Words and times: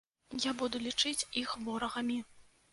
Я 0.45 0.53
буду 0.61 0.81
лічыць 0.87 1.27
іх 1.43 1.55
ворагамі. 1.69 2.21